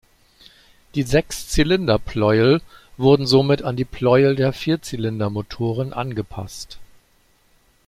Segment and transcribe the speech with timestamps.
[0.95, 2.61] Die Sechszylinder-Pleuel
[2.97, 6.79] wurden somit an die Pleuel der Vierzylindermotoren angepasst.